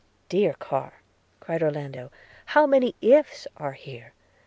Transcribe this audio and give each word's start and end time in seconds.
''Dear 0.29 0.53
Carr,' 0.53 1.03
cried 1.39 1.61
Orlando, 1.61 2.11
'how 2.45 2.65
many 2.65 2.95
ifs 3.03 3.45
are 3.57 3.73
here! 3.73 4.13